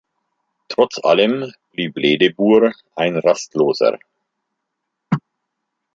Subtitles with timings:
[0.67, 3.99] Trotz allem blieb Ledebur ein Rastloser.